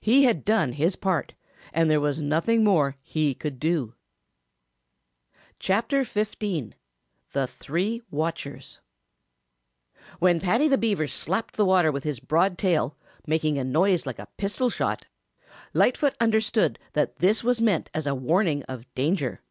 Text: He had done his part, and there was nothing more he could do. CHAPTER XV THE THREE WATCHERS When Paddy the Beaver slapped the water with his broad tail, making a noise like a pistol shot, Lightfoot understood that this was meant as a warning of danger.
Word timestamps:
He 0.00 0.22
had 0.22 0.44
done 0.44 0.74
his 0.74 0.94
part, 0.94 1.34
and 1.72 1.90
there 1.90 2.00
was 2.00 2.20
nothing 2.20 2.62
more 2.62 2.94
he 3.02 3.34
could 3.34 3.58
do. 3.58 3.94
CHAPTER 5.58 6.04
XV 6.04 6.36
THE 7.32 7.46
THREE 7.48 8.00
WATCHERS 8.08 8.78
When 10.20 10.38
Paddy 10.38 10.68
the 10.68 10.78
Beaver 10.78 11.08
slapped 11.08 11.56
the 11.56 11.64
water 11.66 11.90
with 11.90 12.04
his 12.04 12.20
broad 12.20 12.56
tail, 12.56 12.96
making 13.26 13.58
a 13.58 13.64
noise 13.64 14.06
like 14.06 14.20
a 14.20 14.28
pistol 14.36 14.70
shot, 14.70 15.06
Lightfoot 15.72 16.14
understood 16.20 16.78
that 16.92 17.16
this 17.16 17.42
was 17.42 17.60
meant 17.60 17.90
as 17.92 18.06
a 18.06 18.14
warning 18.14 18.62
of 18.68 18.86
danger. 18.94 19.42